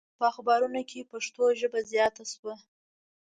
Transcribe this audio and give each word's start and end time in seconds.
په 0.17 0.23
اخبارونو 0.31 0.81
کې 0.89 1.09
پښتو 1.11 1.43
ژبه 1.59 1.79
زیاته 1.91 2.23
شوه. 2.31 2.53